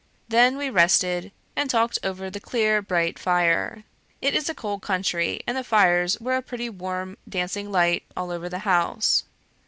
Then 0.29 0.57
we 0.57 0.71
rested, 0.71 1.31
and 1.55 1.69
talked 1.69 1.99
over 2.03 2.27
the 2.31 2.39
clear, 2.39 2.81
bright 2.81 3.19
fire; 3.19 3.83
it 4.19 4.33
is 4.33 4.49
a 4.49 4.55
cold 4.55 4.81
country, 4.81 5.43
and 5.45 5.55
the 5.55 5.63
fires 5.63 6.19
were 6.19 6.37
a 6.37 6.41
pretty 6.41 6.71
warm 6.71 7.17
dancing 7.29 7.71
light 7.71 8.01
all 8.17 8.31
over 8.31 8.49
the 8.49 8.57
house. 8.65 9.25